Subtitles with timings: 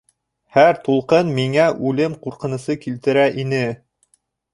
[0.53, 3.61] Һәр тулҡын миңә үлем ҡурҡынысы килтерә ине.